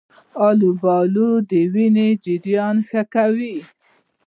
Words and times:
آلوبالو 0.47 1.29
د 1.49 1.51
وینې 1.73 2.09
جریان 2.23 2.77
ښه 2.87 3.01
کوي. 3.13 3.57